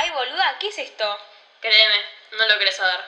[0.00, 1.04] Ay, boluda, ¿qué es esto?
[1.60, 1.96] Créeme,
[2.38, 3.00] no lo querés saber.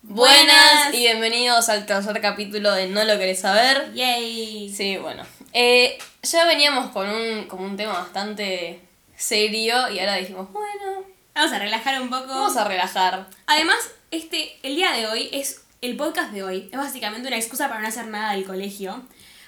[0.00, 3.92] Buenas y bienvenidos al tercer capítulo de No lo querés saber.
[3.92, 4.72] Yay.
[4.74, 5.26] Sí, bueno.
[5.52, 8.80] Eh, ya veníamos con un, como un tema bastante
[9.14, 11.04] serio y ahora dijimos, bueno,
[11.34, 12.28] Vamos a relajar un poco.
[12.28, 13.26] vamos a relajar.
[13.44, 16.70] Además, este, el día de hoy es el podcast de hoy.
[16.72, 19.02] Es básicamente una excusa para no hacer nada del colegio.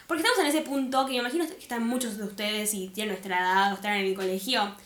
[0.06, 3.14] Porque estamos en ese punto que me imagino que están muchos de ustedes y tienen
[3.14, 4.76] nuestra edad o están en el colegio.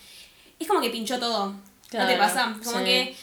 [0.59, 1.47] Es como que pinchó todo.
[1.53, 2.55] ¿No te Claro, pasa?
[2.65, 2.85] Como sí.
[2.85, 3.17] que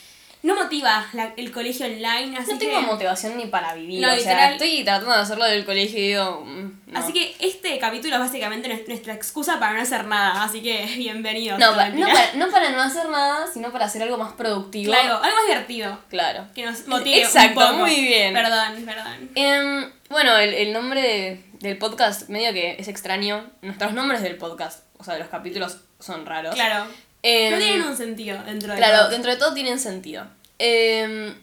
[0.43, 2.65] no motiva la- el colegio online, así No que...
[2.67, 4.01] tengo motivación ni para vivir.
[4.01, 4.53] No, o sea, literal.
[4.53, 6.99] estoy tratando de hacerlo del colegio y digo, mm, no.
[6.99, 10.43] Así que este capítulo es básicamente nues- nuestra excusa para no hacer nada.
[10.43, 11.59] Así que bienvenidos.
[11.59, 14.33] No, No, pa- no, para, no para no hacer nada, sino para hacer algo más
[14.33, 14.91] productivo.
[14.93, 15.99] Claro, algo más divertido.
[16.09, 16.47] Claro.
[16.55, 17.77] Que nos motive Exacto, un poco.
[17.79, 18.33] muy bien.
[18.33, 19.29] Perdón, perdón.
[19.35, 23.47] Em, bueno, el, el nombre de- del podcast medio que es extraño.
[23.61, 26.55] Nuestros nombres del podcast, o sea, de los capítulos son raros.
[26.55, 26.87] Claro.
[27.23, 29.09] Em, no tienen un sentido dentro de Claro, todo.
[29.09, 30.25] dentro de todo tienen sentido.
[30.59, 31.35] Em,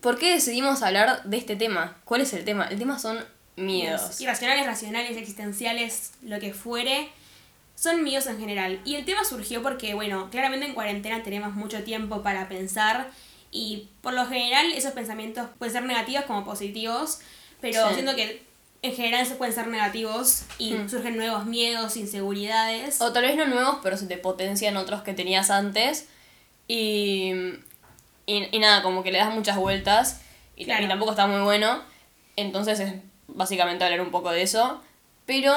[0.00, 1.96] ¿Por qué decidimos hablar de este tema?
[2.04, 2.66] ¿Cuál es el tema?
[2.70, 3.24] El tema son
[3.56, 4.20] miedos.
[4.20, 7.08] Irracionales, racionales, existenciales, lo que fuere.
[7.74, 8.80] Son miedos en general.
[8.84, 13.10] Y el tema surgió porque, bueno, claramente en cuarentena tenemos mucho tiempo para pensar.
[13.50, 17.18] Y por lo general esos pensamientos pueden ser negativos como positivos.
[17.60, 17.94] Pero Sí.
[17.94, 18.42] siento que
[18.86, 20.88] en general se pueden ser negativos y Hmm.
[20.88, 23.00] surgen nuevos miedos, inseguridades.
[23.00, 26.08] O tal vez no nuevos, pero se te potencian otros que tenías antes.
[26.68, 27.32] Y,
[28.26, 30.20] y, y nada, como que le das muchas vueltas.
[30.56, 30.84] Y, Claro.
[30.84, 31.82] y tampoco está muy bueno.
[32.36, 32.94] Entonces es
[33.28, 34.82] básicamente hablar un poco de eso.
[35.26, 35.54] Pero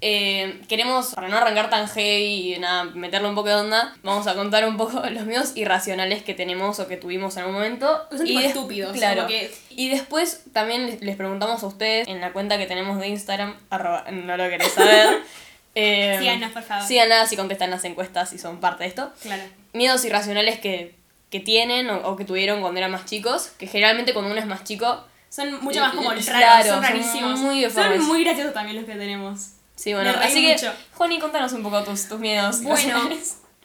[0.00, 4.26] eh, queremos, para no arrancar tan heavy y nada, meterle un poco de onda, vamos
[4.26, 8.02] a contar un poco los miedos irracionales que tenemos o que tuvimos en un momento.
[8.10, 9.26] Son des- estúpidos, Claro.
[9.26, 13.56] que- Y después también les, preguntamos a ustedes en la cuenta que tenemos de Instagram,
[13.70, 15.22] arroba, no lo querés saber.
[15.74, 16.86] eh, Síganos, por favor.
[16.86, 19.12] Síganos y contestan las encuestas y son parte de esto.
[19.22, 19.42] Claro.
[19.72, 20.94] Miedos irracionales que,
[21.30, 24.46] que tienen o, o que tuvieron cuando eran más chicos, que generalmente cuando uno es
[24.46, 25.04] más chico...
[25.30, 27.40] Son mucho más como raros, Claro, son son rarísimos.
[27.40, 29.52] muy son muy graciosos también los que tenemos.
[29.82, 30.72] Sí, bueno, así que, mucho.
[30.94, 33.10] Juani, contanos un poco tus, tus miedos Bueno,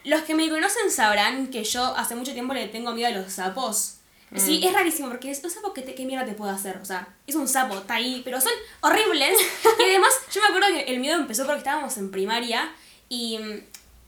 [0.04, 3.34] los que me conocen sabrán que yo hace mucho tiempo le tengo miedo a los
[3.34, 3.98] sapos.
[4.36, 6.80] Sí, es rarísimo porque es un sapo que te, qué mierda te puede hacer.
[6.82, 8.52] O sea, es un sapo, está ahí, pero son
[8.82, 9.38] horribles.
[9.80, 12.72] y además, yo me acuerdo que el miedo empezó porque estábamos en primaria
[13.10, 13.38] y,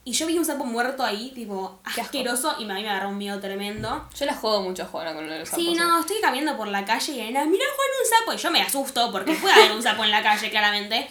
[0.03, 3.19] y yo vi un sapo muerto ahí, tipo, asqueroso, y a mí me agarró un
[3.19, 4.09] miedo tremendo.
[4.17, 5.63] Yo la juego mucho a Juana con los sapos.
[5.63, 5.75] Sí, ¿eh?
[5.75, 8.33] no, estoy caminando por la calle y era, mira Juan, un sapo.
[8.33, 11.07] Y yo me asusto porque puede haber un sapo en la calle, claramente.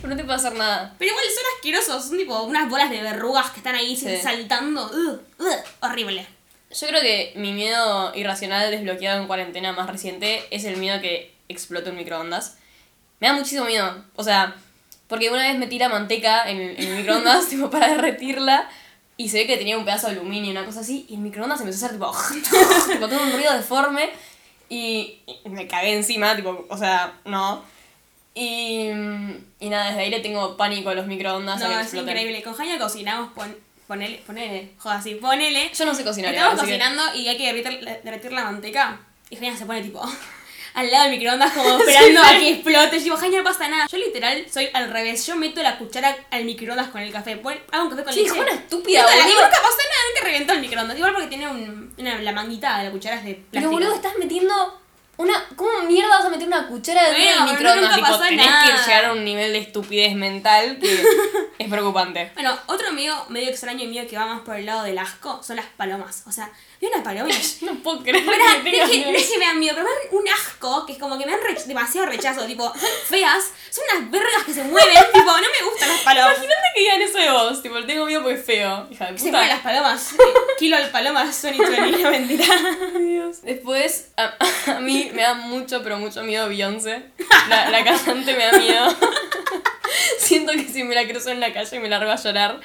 [0.00, 0.94] Pero no te puede hacer nada.
[0.98, 4.16] Pero igual son asquerosos, son tipo unas bolas de verrugas que están ahí Sí.
[4.22, 4.84] saltando.
[4.86, 6.26] Ugh, ugh, horrible.
[6.70, 11.34] Yo creo que mi miedo irracional desbloqueado en cuarentena más reciente es el miedo que
[11.48, 12.56] explote un microondas.
[13.20, 14.04] Me da muchísimo miedo.
[14.16, 14.54] O sea,
[15.06, 18.68] porque una vez me tira manteca en, en el microondas tipo, para derretirla
[19.16, 21.20] y se ve que tenía un pedazo de aluminio y una cosa así y el
[21.20, 22.12] microondas empezó a hacer tipo,
[22.92, 24.10] tipo todo un ruido deforme
[24.68, 27.64] y, y me cagué encima, tipo, o sea, no.
[28.34, 28.88] Y,
[29.60, 32.08] y nada, desde ahí le tengo pánico a los microondas a que No, es exploten.
[32.16, 32.42] increíble.
[32.42, 33.56] Con Jaña cocinamos, pon,
[33.86, 35.70] ponele, ponele, joder, así, ponele.
[35.74, 36.32] Yo no sé cocinar.
[36.34, 39.00] Estamos igual, así que- cocinando y hay que derretir, derretir la manteca.
[39.30, 40.00] Y Jaña se pone tipo
[40.74, 42.96] al lado del microondas como esperando a que explote.
[42.96, 43.86] Y digo, Jaña no pasa nada.
[43.90, 45.26] Yo literal soy al revés.
[45.26, 47.36] Yo meto la cuchara al microondas con el café.
[47.38, 48.34] Pon- hago un café con Sí, leche.
[48.36, 49.34] Juana, estúpida, Meto la- Y boludo.
[49.42, 50.96] nunca pasa nada, nunca reventó el microondas.
[50.96, 53.72] Igual porque tiene un, una, la manguita de la cuchara es de Pero plástico.
[53.72, 54.80] boludo, estás metiendo
[55.18, 55.44] una.
[55.54, 57.94] ¿Cómo mierda vas a meter una cuchara dentro del microondas?
[57.94, 58.64] Tipo, tenés nada.
[58.64, 60.88] que llegar a un nivel de estupidez mental que
[61.64, 62.30] es preocupante.
[62.34, 65.42] Bueno, otro medio, medio extraño y medio que va más por el lado del asco
[65.42, 66.22] son las palomas.
[66.26, 67.56] O sea, vi unas palomas.
[67.68, 69.12] No puedo creer Pará, que tengas que, miedo.
[69.38, 71.62] me dan miedo, pero me dan un asco que es como que me dan re-
[71.66, 72.46] demasiado rechazo.
[72.46, 74.94] Tipo, son feas, son unas vergas que se mueven.
[75.12, 76.32] tipo, no me gustan las palomas.
[76.36, 77.62] Imagínate que digan eso de vos.
[77.62, 78.86] Tipo, tengo miedo porque es feo.
[78.90, 79.30] Hija de Se puta.
[79.38, 80.14] mueven las palomas.
[80.58, 82.46] Kilo de palomas, son y no mentira.
[82.98, 83.42] Dios.
[83.42, 84.34] Después, a,
[84.76, 87.02] a mí me da mucho, pero mucho miedo Beyoncé.
[87.48, 88.96] La, la cantante me da miedo.
[90.28, 92.60] Siento que si me la cruzo en la calle me largo a llorar,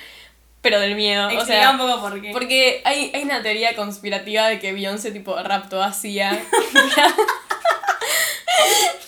[0.61, 1.27] pero del miedo.
[1.27, 2.31] O Explica sea, un poco por qué.
[2.31, 6.31] Porque hay, hay una teoría conspirativa de que Beyoncé tipo raptó a Sia.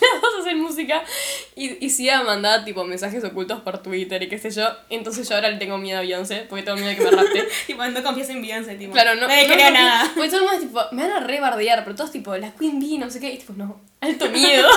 [0.01, 1.03] Las dos hacen música.
[1.55, 4.67] Y, y Sia mandaba tipo mensajes ocultos por Twitter y qué sé yo.
[4.89, 7.47] Entonces yo ahora le tengo miedo a Beyoncé porque tengo miedo de que me rapte.
[7.67, 8.93] tipo, no confías en Beyoncé, tipo.
[8.93, 9.21] Claro, no.
[9.21, 10.11] No no creo confío- nada.
[10.13, 12.79] Porque todo el mundo es tipo, me van a rebardear, pero todos tipo, la Queen
[12.79, 13.31] Bee, no sé qué.
[13.31, 14.67] Y tipo, no, alto miedo.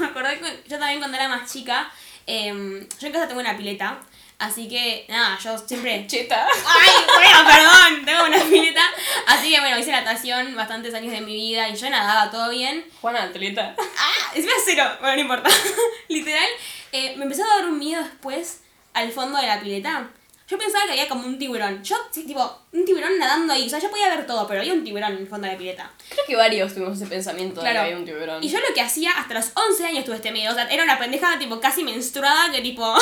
[0.00, 1.90] Me acordé que yo también cuando era más chica,
[2.28, 3.98] em, yo en casa tengo una pileta.
[4.38, 6.46] Así que, nada, yo siempre Cheta.
[6.46, 8.82] Ay, bueno, perdón, tengo una pileta.
[9.26, 12.84] Así que bueno, hice natación bastantes años de mi vida y yo nadaba todo bien.
[13.00, 13.74] Juana, atleta.
[13.78, 15.50] Ah, encima cero, bueno, no importa.
[16.08, 16.48] Literal,
[16.92, 18.60] eh, me empezó a dar un miedo después
[18.94, 20.08] al fondo de la pileta.
[20.48, 21.82] Yo pensaba que había como un tiburón.
[21.84, 23.66] Yo, sí, tipo, un tiburón nadando ahí.
[23.66, 25.58] O sea, yo podía ver todo, pero había un tiburón en el fondo de la
[25.58, 25.90] pileta.
[26.08, 27.80] Creo que varios tuvimos ese pensamiento de Claro.
[27.80, 28.42] que había un tiburón.
[28.42, 30.52] Y yo lo que hacía hasta los 11 años tuve este miedo.
[30.52, 32.82] O sea, era una pendeja tipo casi menstruada que tipo.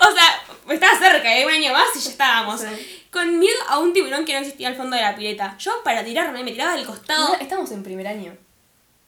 [0.00, 1.44] o sea, estaba cerca, ¿eh?
[1.46, 2.62] un año más y ya estábamos.
[3.10, 5.54] Con miedo a un tiburón que no existía al fondo de la pileta.
[5.58, 7.28] Yo para tirarme me tiraba del costado.
[7.28, 8.34] No, estamos en primer año.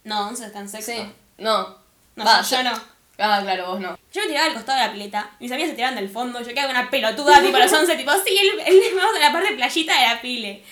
[0.05, 0.93] No, 11 está en sexto.
[0.93, 1.11] Sí.
[1.39, 1.79] No.
[2.17, 2.94] No, Va, yo, yo no.
[3.19, 3.99] Ah, claro, vos no.
[4.13, 6.49] Yo me tiraba del costado de la pileta, mis amigas se tiraban del fondo, yo
[6.49, 9.33] quedaba con una pelotuda tipo a los 11, tipo, sí, él, él vamos a la
[9.33, 10.63] parte playita de la pile.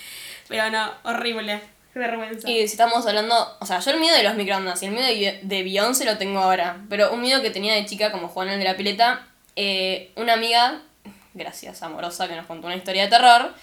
[0.47, 1.61] Pero no, horrible,
[1.93, 2.49] qué vergüenza.
[2.49, 5.07] Y si estamos hablando, o sea, yo el miedo de los microondas y el miedo
[5.07, 8.49] de, de Beyoncé lo tengo ahora, pero un miedo que tenía de chica, como Juan
[8.49, 9.25] el de la pileta,
[9.55, 10.81] eh, una amiga,
[11.33, 13.53] gracias, amorosa, que nos contó una historia de terror,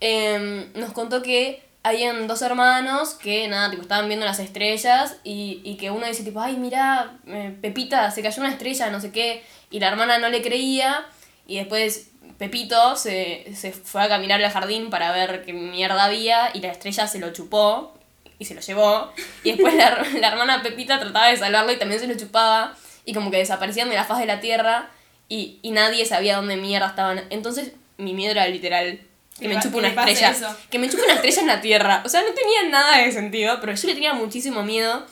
[0.00, 5.60] eh, nos contó que habían dos hermanos que, nada, tipo, estaban viendo las estrellas y,
[5.64, 9.12] y que uno dice, tipo, ay, mira, eh, Pepita, se cayó una estrella, no sé
[9.12, 11.06] qué, y la hermana no le creía,
[11.46, 16.50] y después Pepito se, se fue a caminar al jardín para ver qué mierda había,
[16.52, 17.94] y la estrella se lo chupó,
[18.38, 22.00] y se lo llevó, y después la, la hermana Pepita trataba de salvarlo y también
[22.00, 24.90] se lo chupaba, y como que desaparecían de la faz de la tierra,
[25.28, 27.24] y, y nadie sabía dónde mierda estaban.
[27.30, 29.00] Entonces, mi miedo era literal
[29.38, 30.30] que me chupe una estrella.
[30.30, 30.56] eso.
[30.70, 32.02] Que me chupe una estrella en la tierra.
[32.04, 35.06] O sea, no tenía nada de sentido, pero yo le tenía muchísimo miedo.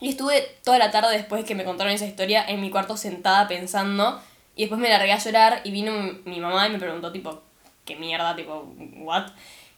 [0.00, 3.48] Y estuve toda la tarde después que me contaron esa historia en mi cuarto sentada
[3.48, 4.20] pensando.
[4.56, 7.42] Y después me largué a llorar y vino mi, mi mamá y me preguntó, tipo,
[7.84, 8.36] ¿qué mierda?
[8.36, 9.30] Tipo, ¿what?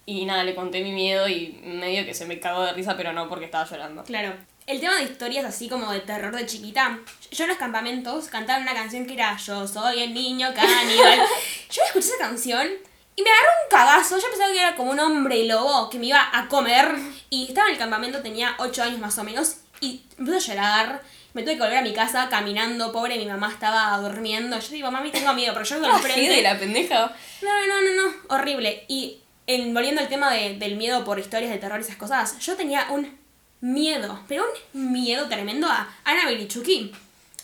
[0.04, 3.12] Y nada, le conté mi miedo y medio que se me cagó de risa, pero
[3.12, 4.04] no porque estaba llorando.
[4.04, 4.34] Claro.
[4.66, 6.98] El tema de historias así como de terror de chiquita.
[7.30, 11.20] Yo en los campamentos cantaba una canción que era Yo soy el niño caníbal.
[11.70, 12.68] yo escuché esa canción
[13.16, 14.18] y me agarró un cagazo.
[14.18, 16.94] Yo pensaba que era como un hombre lobo que me iba a comer.
[17.30, 19.56] Y estaba en el campamento, tenía 8 años más o menos.
[19.80, 21.02] Y empezó a llorar.
[21.34, 24.58] Me tuve que volver a mi casa caminando, pobre, mi mamá estaba durmiendo.
[24.58, 26.30] Yo digo, mami, tengo miedo, pero yo vivo enfrente.
[26.30, 27.12] de la pendeja.
[27.42, 28.84] No, no, no, no, horrible.
[28.88, 32.38] Y en, volviendo al tema de- del miedo por historias de terror y esas cosas,
[32.38, 33.18] yo tenía un
[33.60, 36.94] miedo, pero un miedo tremendo a Annabelle y Chucky.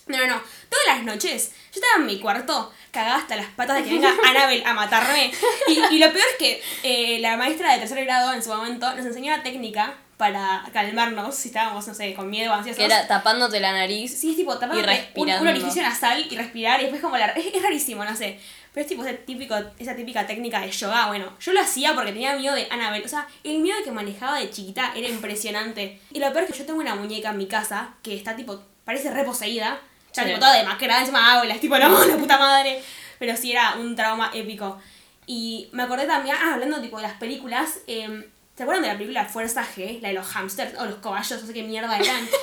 [0.07, 0.43] No, no, no.
[0.69, 4.13] Todas las noches yo estaba en mi cuarto, cagada hasta las patas de que venga
[4.27, 5.33] Annabelle a matarme.
[5.69, 8.95] Y, y lo peor es que eh, la maestra de tercer grado en su momento
[8.95, 12.79] nos enseñó una técnica para calmarnos si estábamos, no sé, con miedo o ansiosos.
[12.79, 14.17] Que era tapándote la nariz.
[14.17, 15.43] Sí, es tipo Y un, respirando.
[15.43, 17.27] un orificio nasal y respirar y después como la...
[17.27, 18.39] Es, es rarísimo, no sé.
[18.73, 21.09] Pero es tipo ese típico, esa típica técnica de yoga.
[21.09, 23.05] Bueno, yo lo hacía porque tenía miedo de Annabelle.
[23.05, 26.01] O sea, el miedo que manejaba de chiquita era impresionante.
[26.13, 28.63] Y lo peor es que yo tengo una muñeca en mi casa que está tipo,
[28.85, 29.81] parece reposeída.
[30.13, 30.29] Está Sí.
[30.29, 31.55] tipo toda demacrada, encima habla.
[31.55, 32.83] Es tipo, no, la puta madre.
[33.19, 34.79] Pero sí era un trauma épico.
[35.27, 38.95] Y me acordé también, ah, hablando tipo de las películas, eh, ¿se acuerdan de la
[38.99, 40.01] película Fuerza G?
[40.01, 42.29] La de los hamsters o los cobayos, no sé qué mierda eran.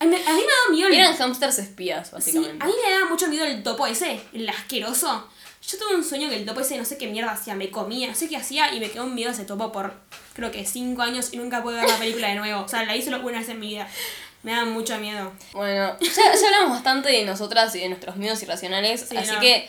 [0.00, 2.62] A mí, a mí me daba miedo el Eran hamsters espías, Sí, básicamente.
[2.64, 5.28] a mí me daba mucho miedo el topo ese, el asqueroso.
[5.66, 8.08] Yo tuve un sueño que el topo ese no sé qué mierda hacía, me comía,
[8.08, 9.94] no sé qué hacía y me quedó un miedo ese topo por
[10.34, 12.62] creo que cinco años y nunca pude ver la película de nuevo.
[12.62, 13.88] O sea, la hice solo una vez en mi vida.
[14.44, 15.32] Me da mucho miedo.
[15.52, 19.40] Bueno, ya, ya hablamos bastante de nosotras y de nuestros miedos irracionales, Sí, así no.
[19.40, 19.68] que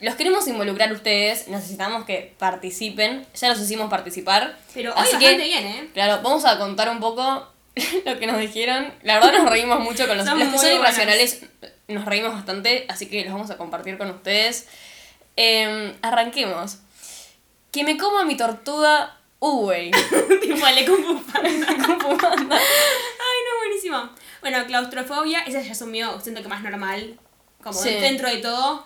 [0.00, 4.56] los queremos involucrar ustedes, necesitamos que participen, ya los hicimos participar.
[4.72, 5.90] Pero hoy así bastante que, bien, ¿eh?
[5.92, 7.46] claro, vamos a contar un poco
[8.06, 8.92] lo que nos dijeron.
[9.02, 10.74] La verdad nos reímos mucho con los, los que son buenas.
[10.74, 11.40] irracionales,
[11.88, 14.68] nos reímos bastante, así que los vamos a compartir con ustedes.
[15.36, 16.78] Em, arranquemos.
[17.72, 19.90] Que me coma mi tortuga Uwey.
[20.42, 21.66] tipo el de Kung Fu Panda.
[21.86, 22.56] Kung Fu Panda.
[22.56, 24.10] Ay, no, buenísimo.
[24.50, 27.16] Bueno, claustrofobia, ese ya miedo, siento que más normal.
[27.62, 27.90] Como Sí.
[27.90, 28.84] dentro de todo,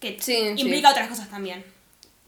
[0.00, 0.92] que Sí, implica sí.
[0.92, 1.64] otras cosas también.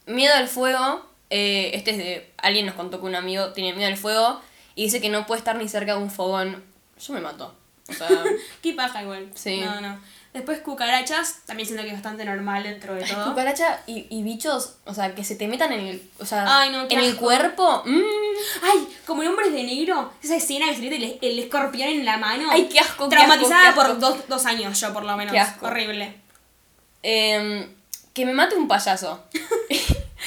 [0.07, 1.05] Miedo al fuego.
[1.29, 2.33] eh, este es de.
[2.37, 4.41] Alguien nos contó que un amigo tiene miedo al fuego
[4.77, 6.63] y dice que no puede estar ni cerca de un fogón.
[7.05, 7.53] Yo me mato.
[7.89, 8.09] O sea.
[8.63, 9.29] Qué paja igual.
[9.35, 9.59] Sí.
[9.61, 9.99] No, no.
[10.37, 13.31] Después cucarachas, también siento que es bastante normal dentro de todo.
[13.31, 16.11] cucaracha y, y bichos, o sea, que se te metan en el.
[16.19, 17.83] O sea, Ay, no, en el cuerpo.
[17.87, 18.03] mm.
[18.63, 22.05] Ay, como en Hombres de Negro, esa escena que se le el, el escorpión en
[22.05, 22.49] la mano.
[22.51, 23.93] Ay, qué asco, qué Traumatizada asco, qué asco.
[23.95, 25.33] por dos, dos años yo, por lo menos.
[25.33, 25.67] Qué asco.
[25.67, 26.15] Horrible.
[27.03, 27.67] Em,
[28.13, 29.25] que me mate un payaso.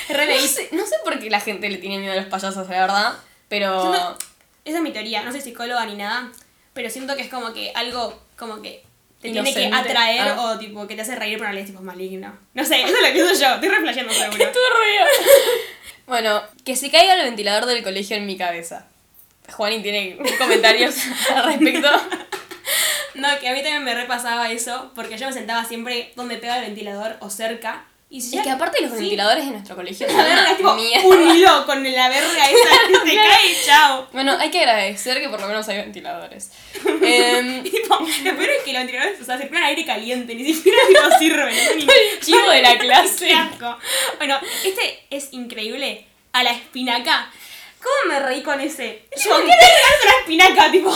[0.10, 2.82] No sé, no sé por qué la gente le tiene miedo a los payasos, la
[2.82, 3.14] verdad.
[3.48, 3.82] Pero.
[3.94, 4.18] Siento-
[4.66, 6.32] Esa es mi teoría, no soy psicóloga ni nada,
[6.74, 8.84] pero siento que es como que algo como que
[9.22, 9.90] te tiene que Inocente.
[9.90, 10.42] atraer Ah.
[10.42, 12.38] o tipo que te hace reír pero no le tipo maligno.
[12.54, 14.46] No sé, eso es lo que pienso yo, estoy reflejando seguro.
[16.08, 18.88] Bueno, que se caiga el ventilador del colegio en mi cabeza.
[19.52, 20.96] Juani tiene comentarios
[21.36, 21.88] al respecto.
[23.16, 26.58] No, que a mí también me repasaba eso, porque yo me sentaba siempre donde pega
[26.60, 28.98] el ventilador o cerca, Y si Es ya- que aparte los sí.
[29.02, 33.10] ventiladores de nuestro colegio La verga es tipo un hilo con la verga esa que
[33.10, 34.08] se cae chao.
[34.12, 36.50] Bueno, hay que agradecer que por lo menos hay ventiladores.
[37.04, 40.80] Em, tipo, lo peor es que los ventiladores, o sea, circulan aire caliente, ni siquiera
[40.88, 41.56] tipo sirven.
[41.56, 41.76] ¿no?
[41.76, 41.88] Ni-
[42.20, 43.32] chivo de la clase.
[44.18, 46.06] Bueno, este es increíble.
[46.34, 47.32] A la espinaca.
[47.80, 49.04] ¿Cómo me reí con ese?
[49.24, 50.72] Yo, ¿qué le regalas a la espinaca?
[50.72, 50.90] Tipo,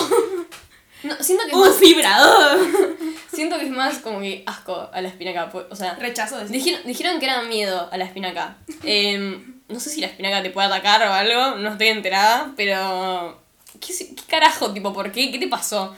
[1.04, 2.93] no, siento que es un vibrador.
[3.34, 5.50] Siento que es más como que asco a la espinaca.
[5.50, 8.58] pues, O sea, Rechazo de dijeron, dijeron que era miedo a la espinaca.
[8.84, 13.42] Em, no sé si la espinaca te puede atacar o algo, no estoy enterada, pero.
[13.80, 14.72] ¿Qué, qué carajo?
[14.74, 15.32] Tipo, ¿por qué?
[15.32, 15.96] ¿Qué te pasó?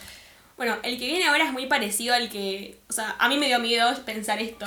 [0.57, 2.79] Bueno, el que viene ahora es muy parecido al que.
[2.89, 4.65] O sea, a mí me dio miedo pensar esto.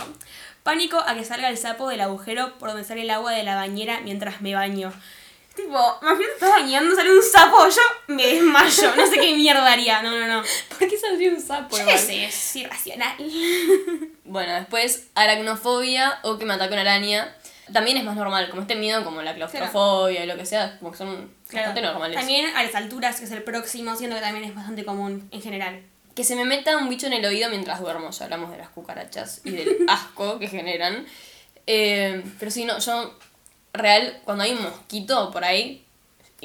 [0.63, 3.55] Pánico a que salga el sapo del agujero por donde sale el agua de la
[3.55, 4.93] bañera mientras me baño.
[5.59, 8.95] Tipo, imagínate estás bañando, sale un sapo, yo me desmayo.
[8.95, 10.03] No sé qué mierda haría.
[10.03, 10.43] No, no, no.
[10.79, 11.77] ¿Por qué saldría un sapo?
[11.77, 13.17] Yo qué sé, es irracional.
[14.25, 17.35] Bueno, después aracnofobia o que me ataque una araña.
[17.73, 20.93] También es más normal, como este miedo, como la claustrofobia y lo que sea, como
[20.93, 22.19] que son bastante normales.
[22.19, 25.41] También a las alturas, que es el próximo, siento que también es bastante común en
[25.41, 25.83] general.
[26.15, 28.69] Que se me meta un bicho en el oído mientras duermo, ya hablamos de las
[28.69, 31.07] cucarachas y del asco que generan.
[31.67, 33.19] Eh, pero sí, no, yo,
[33.79, 35.85] real, cuando hay un mosquito por ahí,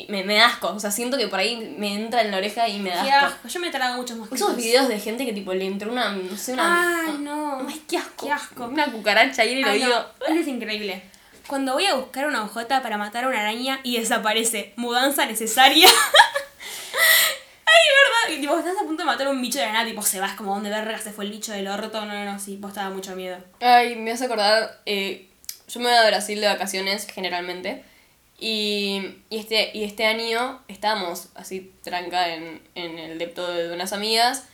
[0.10, 0.70] me, me da asco.
[0.70, 3.12] O sea, siento que por ahí me entra en la oreja y me da Qué
[3.12, 3.28] asco.
[3.36, 3.48] asco.
[3.48, 4.42] Yo me trago muchos mosquitos.
[4.50, 7.06] Esos videos de gente que tipo le entró una, no sé, una...
[7.08, 7.66] Ay, no.
[7.68, 8.26] Ay, qué asco.
[8.26, 8.66] Qué asco.
[8.66, 10.12] Una cucaracha ahí en el Ay, no, oído.
[10.28, 11.04] eso es increíble.
[11.48, 14.74] Cuando voy a buscar una hojota para matar a una araña y desaparece.
[14.78, 15.88] Mudanza necesaria.
[17.66, 17.82] Ay,
[18.30, 18.38] verdad.
[18.38, 20.20] Y tipo, estás a punto de matar a un bicho de la nada, tipo, se
[20.20, 22.06] vas como donde verga se fue el bicho del orto.
[22.06, 23.38] No, no, no, sí, vos te da mucho miedo.
[23.60, 25.30] Ay, me hace acordar, eh,
[25.74, 27.84] yo me voy a Brasil de vacaciones generalmente
[28.40, 33.94] y, y, este, y este año estábamos así tranca en, en el depto de unas
[33.94, 34.46] amigas,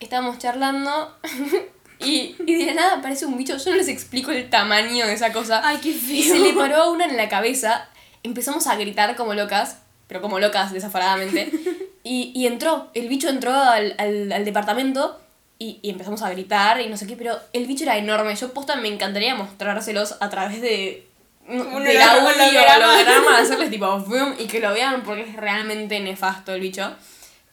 [0.00, 1.16] estábamos charlando
[2.00, 5.32] y, y de nada aparece un bicho, yo no les explico el tamaño de esa
[5.32, 7.88] cosa Ay, qué y se le paró a una en la cabeza,
[8.22, 11.52] empezamos a gritar como locas, pero como locas desafaradamente
[12.02, 15.20] y, y entró, el bicho entró al, al, al departamento
[15.58, 18.34] y, y empezamos a gritar y no sé qué, pero el bicho era enorme.
[18.36, 21.04] Yo posta me encantaría mostrárselos a través de.
[21.48, 23.38] Un del holog- audio holograma.
[23.38, 26.94] hacerles tipo boom y que lo vean porque es realmente nefasto el bicho.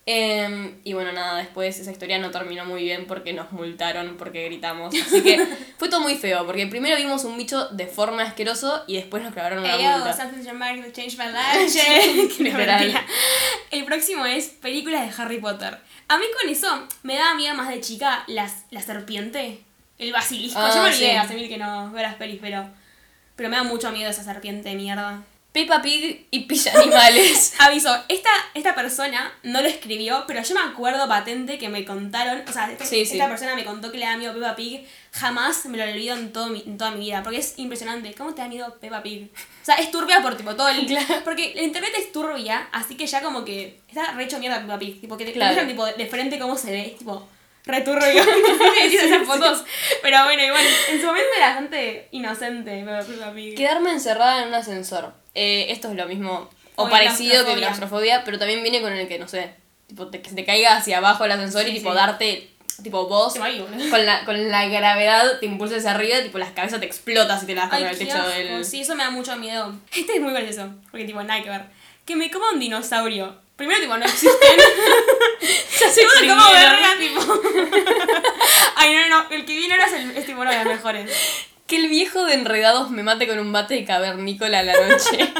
[0.07, 4.45] Em, y bueno, nada, después esa historia no terminó muy bien porque nos multaron porque
[4.45, 4.93] gritamos.
[4.93, 5.43] Así que
[5.79, 9.33] fue todo muy feo porque primero vimos un bicho de forma asqueroso y después nos
[9.33, 10.11] clavaron una Hey, yo, multa.
[10.93, 12.43] change my life.
[12.43, 13.03] Literal.
[13.71, 15.79] El próximo es películas de Harry Potter.
[16.07, 19.63] A mí con eso me daba miedo más de chica las, la serpiente,
[19.97, 20.59] el basilisco.
[20.59, 21.15] Ah, Yo me olvidé sí.
[21.15, 22.69] hace mil que no veo las pelis, pero,
[23.35, 25.23] pero me da mucho miedo esa serpiente de mierda.
[25.55, 27.53] Peppa Pig y Pilla Animales.
[27.59, 32.43] Aviso, esta, esta persona no lo escribió, pero yo me acuerdo patente que me contaron,
[32.45, 33.29] o sea, esta, Sí, esta sí.
[33.29, 36.47] persona me contó que le da miedo Peppa Pig, jamás me lo olvido en, todo
[36.47, 39.29] mi, en toda mi vida, porque es impresionante, ¿cómo te da miedo Peppa Pig?
[39.33, 40.85] O sea, es turbia por tipo todo el...
[41.23, 44.77] Porque el internet es turbia, así que ya como que está re hecho mierda Peppa
[44.77, 45.65] Pig, tipo que te Claro.
[45.65, 47.25] tipo de frente cómo se ve, es tipo...
[47.65, 48.03] Re turbio,
[48.83, 49.63] decís esas fotos.
[50.03, 53.55] Pero bueno, igual, en su momento era bastante inocente Peppa Pig.
[53.55, 55.13] Quedarme encerrada en un ascensor.
[55.35, 58.23] Eh, esto es lo mismo, o O parecido que claustrofobia.
[58.23, 59.51] pero también viene con el que, no sé,
[59.87, 61.95] tipo, te- que se te caiga hacia abajo el ascensor Sí, y tipo sí.
[61.95, 62.49] darte,
[62.83, 66.85] tipo vos, con la, con la gravedad te impulsa hacia arriba, tipo las cabezas te
[66.85, 68.29] explotas y te las das contra el techo asco.
[68.29, 68.65] del...
[68.65, 69.73] Sí, eso me da mucho miedo.
[69.95, 71.61] Este es muy gracioso, porque tipo, nada que ver.
[72.05, 73.35] Que me coma un dinosaurio.
[73.55, 74.31] Primero, tipo, no existen.
[75.79, 77.21] Ya se Segundo, como verga, tipo.
[78.77, 79.29] Ay, no, no.
[79.29, 81.11] El que ahora es, el, es tipo uno de los mejores.
[81.67, 85.17] Que el viejo de enredados me mate con un bate de cavernícola a la noche.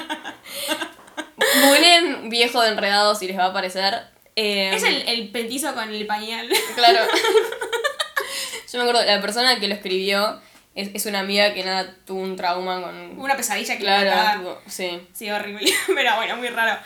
[1.62, 3.94] Googleen viejo de enredados y les va a aparecer.
[4.36, 6.50] Eh, Es el, el petizo con el pañal.
[6.76, 7.00] Claro.
[8.72, 10.42] Yo me acuerdo, la persona que lo escribió
[10.74, 13.18] es, es una amiga que nada tuvo un trauma con.
[13.20, 15.08] Una pesadilla que Claro, tipo, sí.
[15.14, 15.72] Sí, horrible.
[15.88, 16.78] Pero bueno, muy raro.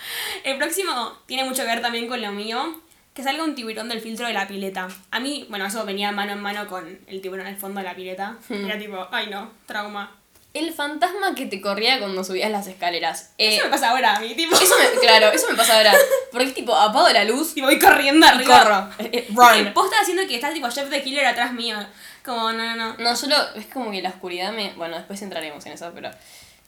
[0.44, 2.80] El próximo tiene mucho que ver también con lo mío.
[3.20, 4.88] Que salga un tiburón del filtro de la pileta.
[5.12, 7.94] A mí, bueno, eso venía mano en mano con el tiburón al fondo de la
[7.94, 8.38] pileta.
[8.48, 8.64] Hmm.
[8.66, 10.16] Era tipo, ay no, trauma.
[10.54, 13.34] El fantasma que te corría cuando subías las escaleras.
[13.38, 14.56] Eh, Eso me pasa ahora a mí, tipo.
[14.56, 15.94] eso me, claro, eso me pasa ahora.
[16.32, 18.64] Porque es tipo, apago la luz Tipo, voy corriendo y arriba.
[18.64, 18.90] corro.
[19.00, 19.74] Eh, eh, Y Run.
[19.76, 21.76] Vos estás haciendo que estás tipo Jeff the Killer atrás mío.
[22.24, 22.96] Como, no, no, no.
[23.00, 24.72] No, solo es como que la oscuridad me.
[24.78, 26.10] Bueno, después entraremos en eso, pero.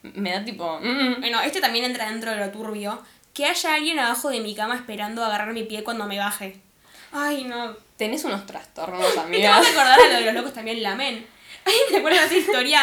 [0.04, 0.82] Me da tipo.
[0.82, 3.02] mm, Bueno, este también entra dentro de lo turbio.
[3.34, 6.60] Que haya alguien abajo de mi cama esperando agarrar mi pie cuando me baje.
[7.14, 7.76] Ay, no.
[7.98, 9.58] tenés unos trastornos, ¿Me te amiga.
[9.58, 11.26] vas a acordar a lo de los locos también lamen?
[11.66, 12.80] ¿Alguien te acuerdas de esa historia?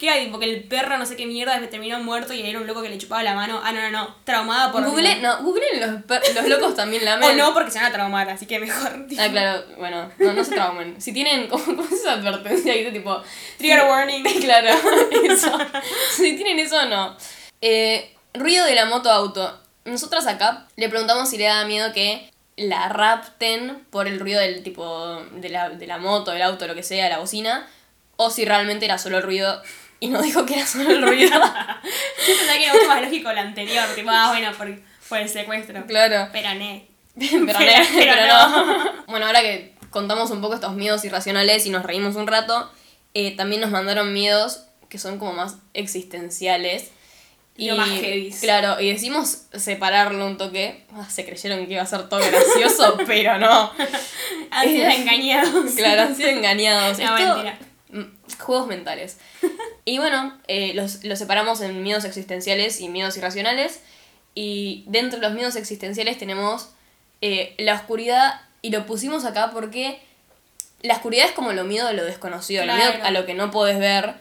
[0.00, 2.58] Que era tipo que el perro no sé qué mierda después terminó muerto y era
[2.58, 3.60] un loco que le chupaba la mano.
[3.62, 4.16] Ah, no, no, no.
[4.24, 4.82] Traumada por.
[4.86, 7.28] Google, no, Google los, los locos también lamen.
[7.28, 9.06] O no, porque se van a traumar, así que mejor.
[9.06, 10.98] tipo, Ah, claro, bueno, no, no se traumen.
[10.98, 13.22] Si tienen, ¿cómo, cómo es esa advertencia ahí de tipo...
[13.58, 14.22] Trigger warning.
[14.40, 14.68] Claro,
[15.24, 15.58] eso.
[16.16, 17.14] Si tienen eso, no.
[17.60, 19.60] Eh, ruido de la moto auto.
[19.84, 24.62] Nosotras acá le preguntamos si le da miedo que la rapten por el ruido del
[24.62, 27.66] tipo de la, de la moto, del auto, lo que sea, la bocina,
[28.16, 29.60] o si realmente era solo el ruido
[30.00, 31.30] y no dijo que era solo el ruido.
[31.40, 33.84] Yo pensaba que era mucho más lógico lo anterior.
[33.94, 34.68] Tipo, ah, bueno, por,
[35.08, 35.84] por el secuestro.
[35.86, 36.28] claro.
[36.32, 36.86] Pero ne.
[37.18, 38.92] pero, Pero- pero pero no.
[39.06, 42.70] Bueno, ahora que contamos un poco estos miedos irracionales y nos reímos un rato,
[43.14, 46.90] eh, también nos mandaron miedos que son como más existenciales.
[47.56, 48.40] Lo más heavies.
[48.40, 50.84] Claro, y decimos separarlo un toque.
[50.94, 53.70] Ah, se creyeron que iba a ser todo gracioso, pero no.
[54.50, 55.72] Han sido engañados.
[55.76, 56.98] Claro, han sido engañados.
[56.98, 57.58] No, Esto- mentira.
[57.90, 59.18] mm, Juegos mentales.
[59.84, 63.80] Y bueno, eh, los, los separamos en miedos existenciales y miedos irracionales.
[64.34, 66.70] Y dentro de los miedos existenciales tenemos
[67.20, 68.40] eh, la oscuridad.
[68.62, 70.00] Y lo pusimos acá porque
[70.80, 73.50] la oscuridad es como lo miedo a lo desconocido, lo miedo a lo que no
[73.50, 74.14] puedes ver.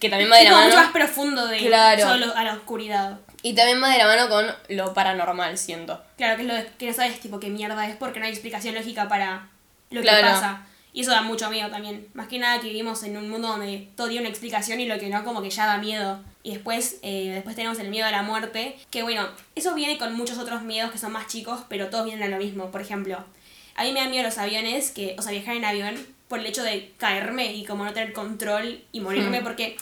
[0.00, 0.86] Que también va de la como mucho mano.
[0.88, 2.02] más profundo de Claro.
[2.02, 3.18] solo a la oscuridad.
[3.42, 6.02] Y también va de la mano con lo paranormal, siento.
[6.16, 8.32] Claro, que es lo de- que no sabes tipo qué mierda es porque no hay
[8.32, 9.48] explicación lógica para
[9.90, 10.26] lo Claro.
[10.26, 10.66] que pasa.
[10.92, 12.08] Y eso da mucho miedo también.
[12.14, 14.98] Más que nada que vivimos en un mundo donde todo tiene una explicación y lo
[14.98, 16.20] que no como que ya da miedo.
[16.42, 20.14] Y después, eh, después tenemos el miedo a la muerte, que bueno, eso viene con
[20.14, 22.70] muchos otros miedos que son más chicos, pero todos vienen a lo mismo.
[22.72, 23.22] Por ejemplo,
[23.74, 25.94] a mí me da miedo los aviones, que, o sea, viajar en avión
[26.28, 29.76] por el hecho de caerme y como no tener control y morirme, porque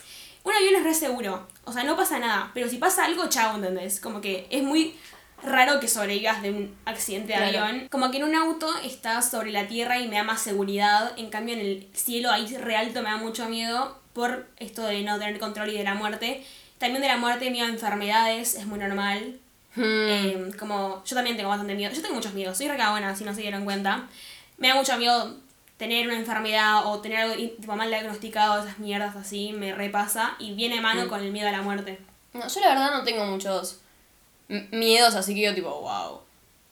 [0.45, 1.47] un avión es re seguro.
[1.65, 4.01] O sea, no pasa nada, pero si pasa algo, chao, ¿entendés?
[4.01, 4.95] Como que es muy
[5.43, 7.65] raro que sobrevivas de un accidente de Claro.
[7.65, 7.89] avión.
[7.91, 11.13] Como que en un auto estás sobre la tierra y me da más seguridad.
[11.19, 15.03] En cambio, en el cielo ahí re alto me da mucho miedo por esto de
[15.03, 16.45] no tener control y de la muerte.
[16.79, 19.39] También de la muerte, miedo a enfermedades, es muy normal.
[19.75, 19.83] Hmm.
[19.85, 21.93] Eh, como yo también tengo bastante miedo.
[21.95, 24.09] Yo tengo muchos miedos, soy re cagona, si no se dieron cuenta.
[24.57, 25.37] Me da mucho miedo
[25.77, 30.35] tener una enfermedad o tener algo tipo, mal diagnosticado, esas mierdas así, me repasa.
[30.39, 31.09] Y viene mano Mm.
[31.09, 31.99] con el miedo a la muerte.
[32.33, 33.81] No, yo la verdad no tengo muchos
[34.49, 36.21] miedos, así que yo tipo, wow.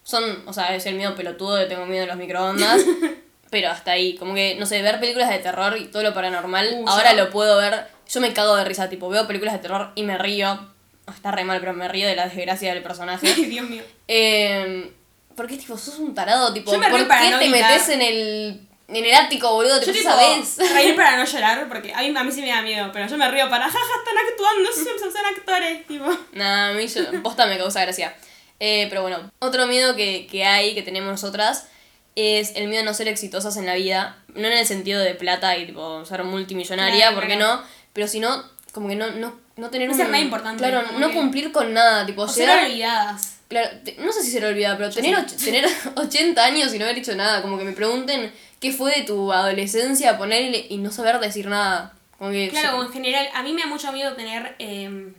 [0.02, 2.80] Son, o sea, es el miedo pelotudo de tengo miedo de los microondas.
[3.50, 6.68] pero hasta ahí, como que, no sé, ver películas de terror y todo lo paranormal,
[6.80, 7.86] Uh, ahora yo- lo puedo ver.
[8.08, 10.68] Yo me cago de risa, tipo, veo películas de terror y me río.
[11.12, 13.26] Está re mal, pero me río de la desgracia del personaje.
[13.34, 13.82] Ay, Dios mío.
[14.08, 14.92] Eh,
[15.36, 17.70] porque tipo, sos un tarado, tipo, Yo me ¿por río qué para no te gritar.
[17.72, 19.78] metes en el, en el ático, boludo?
[19.80, 20.56] Te Yo tipo, vez.
[20.74, 23.16] reír para no llorar, porque a mí, a mí sí me da miedo, pero yo
[23.18, 26.06] me río para, jaja, están actuando, son, son actores, tipo.
[26.32, 28.14] Nah, a mí yo, posta me causa gracia.
[28.58, 31.68] Eh, pero bueno, otro miedo que, que hay, que tenemos nosotras,
[32.14, 34.16] es el miedo a no ser exitosas en la vida.
[34.34, 37.56] No en el sentido de plata y tipo ser multimillonaria, Claro, porque claro.
[37.56, 39.98] no, pero sino como que no, no, no tener No un...
[39.98, 43.38] ser nada importante, Claro, no cumplir con nada, tipo O ser olvidadas.
[43.48, 45.66] Claro, te- no sé si se lo olvida, pero tener, och- tener
[45.96, 49.32] 80 años y no haber hecho nada, como que me pregunten qué fue de tu
[49.32, 51.92] adolescencia, ponerle y no saber decir nada.
[52.18, 55.12] Como que Claro, como en general, a mí me da mucho miedo tener, eh,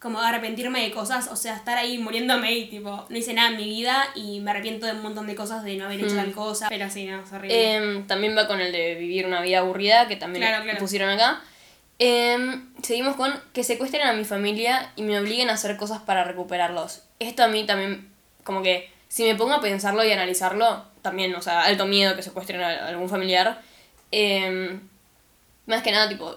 [0.00, 3.56] como arrepentirme de cosas, o sea, estar ahí muriéndome y tipo, no hice nada en
[3.56, 6.16] mi vida y me arrepiento de un montón de cosas de no haber hecho Mm.
[6.16, 7.74] tal cosa, pero sí, no, es horrible.
[7.76, 10.78] Em, también va con el de vivir una vida aburrida, que también claro.
[10.80, 11.40] pusieron acá.
[12.04, 16.24] Em, seguimos con que secuestren a mi familia y me obliguen a hacer cosas para
[16.24, 17.04] recuperarlos.
[17.20, 18.10] Esto a mí también,
[18.42, 22.24] como que, si me pongo a pensarlo y analizarlo, también, o sea, alto miedo que
[22.24, 23.62] secuestren a algún familiar.
[24.10, 24.80] Em,
[25.66, 26.34] más que nada, tipo,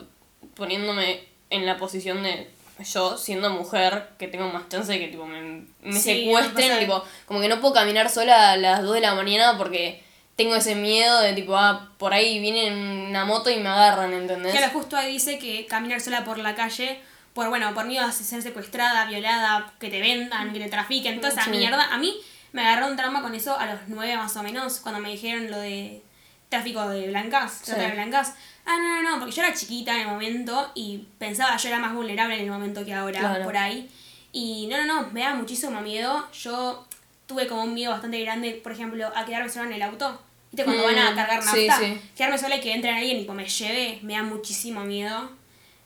[0.56, 2.48] poniéndome en la posición de
[2.84, 7.04] yo, siendo mujer, que tengo más chance de que tipo, me, me Sí, secuestren, tipo,
[7.26, 10.04] como que no puedo caminar sola a las 2 de la mañana porque
[10.36, 14.52] tengo ese miedo de tipo, ah, por ahí viene una moto y me agarran, ¿entendés?
[14.56, 17.00] Claro, justo ahí dice que caminar sola por la calle,
[17.34, 21.32] por bueno, por miedo a ser secuestrada, violada, que te vendan, que te trafiquen, toda
[21.34, 21.52] esa Sí.
[21.52, 21.94] mierda.
[21.94, 22.16] A mí
[22.52, 25.50] me agarró un trauma con eso a los nueve más o menos, cuando me dijeron
[25.50, 26.02] lo de
[26.50, 27.72] tráfico de blancas, Sí.
[27.72, 28.34] de blancas.
[28.66, 31.80] Ah, no, no, no, porque yo era chiquita en el momento y pensaba yo era
[31.80, 33.44] más vulnerable en el momento que ahora, Claro.
[33.44, 33.90] por ahí.
[34.32, 36.28] Y no, no, no, me da muchísimo miedo.
[36.34, 36.86] Yo
[37.26, 40.20] tuve como un miedo bastante grande, por ejemplo, a quedarme sola en el auto.
[40.56, 40.64] ¿Viste?
[40.64, 41.86] Cuando van a Mm, cargar sí, nafta.
[41.86, 42.02] sí.
[42.16, 45.30] Quedarme sola y que entre alguien y tipo, me lleve, me da muchísimo miedo.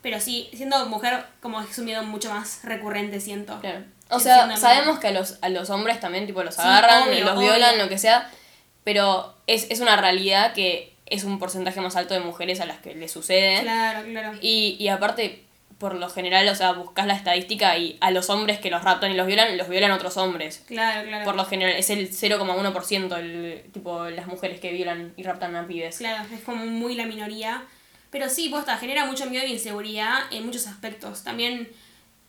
[0.02, 3.60] Pero sí, siendo mujer, como es un miedo mucho más recurrente, siento.
[3.60, 3.84] Claro.
[4.10, 7.10] O Sí, sea, sabemos que a los, a los hombres también, tipo, los Sí, agarran,
[7.10, 7.50] obvio, los obvio.
[7.52, 8.30] violan, lo que sea,
[8.84, 12.78] pero es, es una realidad que es un porcentaje más alto de mujeres a las
[12.80, 13.62] que le sucede.
[13.62, 14.38] Claro, claro.
[14.42, 15.44] Y, y aparte,
[15.80, 19.12] por lo general, o sea, buscas la estadística y a los hombres que los raptan
[19.12, 20.62] y los violan, los violan otros hombres.
[20.68, 21.26] Claro, claro.
[21.26, 25.66] Por lo general, es el 0,1% el tipo las mujeres que violan y raptan a
[25.66, 25.98] pibes.
[25.98, 27.64] Claro, es como muy la minoría.
[28.12, 31.24] Pero sí, posta, genera mucho miedo e inseguridad en muchos aspectos.
[31.24, 31.70] También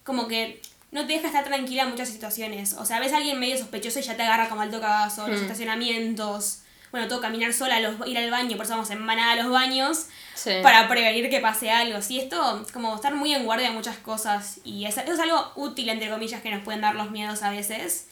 [0.05, 0.61] como que
[0.93, 2.75] no te deja estar tranquila en muchas situaciones.
[2.75, 5.41] O sea, ves a alguien medio sospechoso y ya te agarra como al tocabazo, los
[5.41, 5.45] Mm.
[5.45, 6.63] estacionamientos.
[6.93, 9.49] Bueno, todo caminar sola, los, ir al baño, por eso vamos en manada a los
[9.51, 10.51] baños, Sí.
[10.63, 12.03] para prevenir que pase algo.
[12.03, 14.59] Sí, esto, como estar muy en guardia de muchas cosas.
[14.65, 17.51] Y es, eso es algo útil, entre comillas, que nos pueden dar los miedos a
[17.51, 18.09] veces.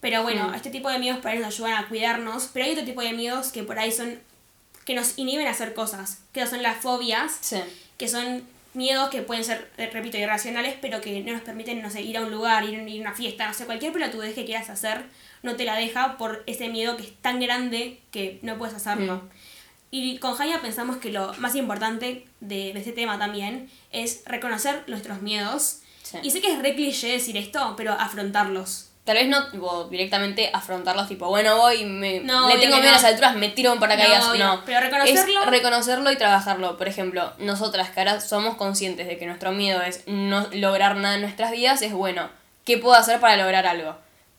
[0.00, 2.50] Pero bueno, este tipo de miedos por ahí nos ayudan a cuidarnos.
[2.52, 4.20] Pero hay otro tipo de miedos que por ahí son.
[4.84, 6.18] que nos inhiben a hacer cosas.
[6.34, 7.56] Que son las fobias Sí.
[7.96, 11.88] que son miedos que pueden ser, eh, repito, irracionales, pero que no nos permiten, no
[11.90, 14.44] sé, ir a un lugar, ir, ir a una fiesta, no sé, cualquier pelotudez que
[14.44, 15.04] quieras hacer,
[15.44, 19.16] no te la deja por ese miedo que es tan grande que no puedes hacerlo.
[19.16, 19.28] Mm.
[19.92, 24.82] Y con Jaya pensamos que lo más importante de, de este tema también es reconocer
[24.88, 25.78] nuestros miedos.
[26.02, 26.18] Sí.
[26.22, 28.90] Y sé que es re cliché decir esto, pero afrontarlos.
[29.04, 32.92] Tal vez no tipo, directamente afrontarlos, tipo, bueno, voy, me, No, le tengo miedo a
[32.92, 32.96] no.
[32.96, 34.26] las alturas, me tiro en paracaídas.
[34.28, 36.78] No, No, pero reconocerlo- Es reconocerlo y trabajarlo.
[36.78, 41.16] Por ejemplo, nosotras que ahora somos conscientes de que nuestro miedo es no lograr nada
[41.16, 42.30] en nuestras vidas, es bueno,
[42.64, 43.94] ¿qué puedo hacer para lograr algo?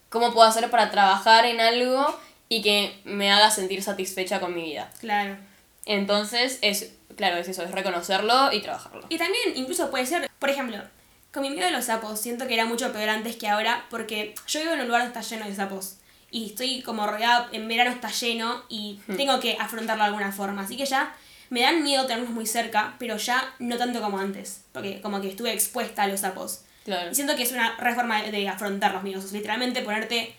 [0.09, 4.63] ¿Cómo puedo hacer para trabajar en algo y que me haga sentir satisfecha con mi
[4.63, 4.89] vida?
[4.99, 5.37] Claro.
[5.85, 9.05] Entonces, es, claro, es eso, es reconocerlo y trabajarlo.
[9.09, 10.79] Y también incluso puede ser, por ejemplo,
[11.31, 14.33] con mi miedo de los sapos, siento que era mucho peor antes que ahora, porque
[14.47, 15.97] yo vivo en un lugar que está lleno de sapos.
[16.31, 20.63] Y estoy como rodeada, en verano está lleno y tengo que afrontarlo de alguna forma.
[20.63, 21.15] Así que ya
[21.49, 25.29] me dan miedo tenerlos muy cerca, pero ya no tanto como antes, porque como que
[25.29, 26.61] estuve expuesta a los sapos.
[26.85, 27.11] Claro.
[27.11, 30.33] Y siento que es una reforma de afrontar los miedos, o sea, literalmente ponerte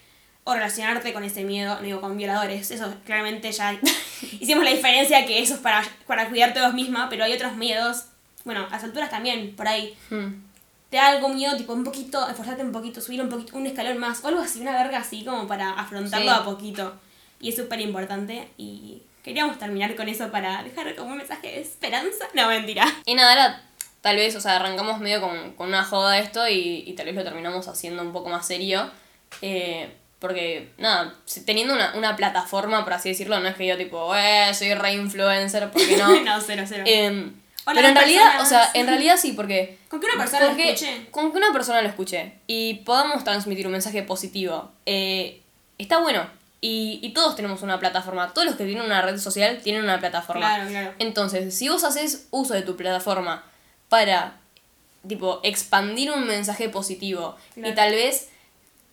[0.45, 3.77] o relacionarte con ese miedo, no digo con violadores, eso claramente ya
[4.41, 8.05] hicimos la diferencia que eso es para, para cuidarte vos misma, pero hay otros miedos,
[8.45, 10.35] bueno, a las alturas también, por ahí, Hmm.
[10.89, 13.99] te da algo miedo, tipo un poquito, esforzarte un poquito, subir un poquito, un escalón
[13.99, 16.39] más, o algo así, una verga así como para afrontarlo Sí.
[16.41, 16.95] a poquito.
[17.41, 21.61] Y es súper importante y queríamos terminar con eso para dejar como un mensaje de
[21.61, 22.25] esperanza.
[22.35, 22.87] No, mentira.
[23.05, 23.63] Y nada, ahora
[24.07, 27.16] tal vez, o sea, arrancamos medio con, con una joda esto y, y tal vez
[27.16, 28.88] lo terminamos haciendo un poco más serio.
[29.42, 31.12] Eh, porque, nada,
[31.45, 34.92] teniendo una, una plataforma, por así decirlo, no es que yo tipo, eh, soy re
[34.92, 36.21] influencer, porque no.
[36.25, 36.85] no, cero, cero.
[36.87, 39.77] Hola, pero en realidad, o sea, en realidad sí, porque...
[39.88, 41.09] Con que una persona lo escuche.
[41.11, 45.42] Con que una persona lo escuche y podamos transmitir un mensaje positivo, eh,
[45.79, 46.31] está bueno.
[46.61, 48.33] Y, y todos tenemos una plataforma.
[48.33, 50.47] Todos los que tienen una red social tienen una plataforma.
[50.47, 50.95] Claro, claro.
[51.01, 53.42] Entonces, si vos haces uso de tu plataforma
[53.88, 54.37] para,
[55.07, 57.68] tipo, expandir un mensaje positivo Claro.
[57.70, 58.29] y tal vez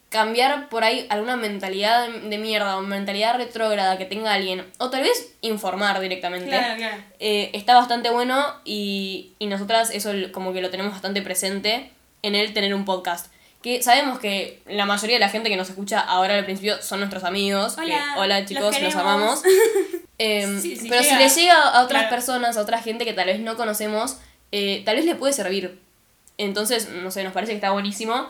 [0.09, 5.01] cambiar por ahí alguna mentalidad de mierda o mentalidad retrógrada que tenga alguien, o tal
[5.01, 6.97] vez informar directamente, Claro, claro.
[7.19, 11.89] eh, está bastante bueno y, y nosotras eso como que lo tenemos bastante presente
[12.21, 13.31] en el tener un podcast.
[13.63, 16.99] Que sabemos que la mayoría de la gente que nos escucha ahora al principio son
[16.99, 17.75] nuestros amigos.
[17.77, 19.41] que, Hola, los chicos, los, amamos.
[20.19, 21.17] Em, Sí, sí pero llega.
[21.17, 22.15] si le llega a otras Claro.
[22.15, 24.17] personas, a otra gente que tal vez no conocemos,
[24.55, 25.79] eh, tal vez le puede servir.
[26.37, 28.27] Entonces, no sé, nos parece que está buenísimo.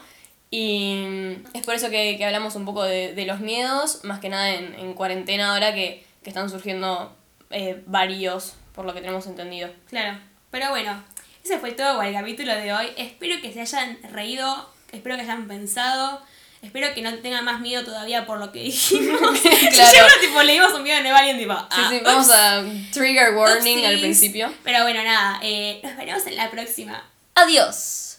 [0.50, 4.22] Y mm, es por eso que, que hablamos un poco de, de los miedos, más
[4.22, 7.14] que nada en, en cuarentena ahora que, que están surgiendo
[7.50, 9.70] eh, varios, por lo que tenemos entendido.
[9.90, 10.18] Claro.
[10.50, 11.04] Pero bueno,
[11.44, 12.88] ese fue todo el capítulo de hoy.
[12.96, 16.22] Espero que se hayan reído, espero que hayan pensado.
[16.64, 19.20] Espero que no tengan más miedo todavía por lo que dijimos.
[19.20, 19.42] Claro.
[19.92, 21.54] Siempre tipo leímos un video de Nueva alguien tipo.
[21.54, 24.52] Sí, ah, sí, vamos ups, a trigger warning al principio.
[24.64, 27.04] Pero bueno, nada, eh, nos veremos en la próxima.
[27.36, 28.13] Adiós.